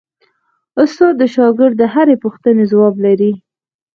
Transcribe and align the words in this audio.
استاد 0.81 1.13
د 1.17 1.23
شاګرد 1.35 1.75
د 1.79 1.83
هرې 1.93 2.15
پوښتنې 2.23 2.63
ځواب 2.71 2.95
لري. 3.05 3.31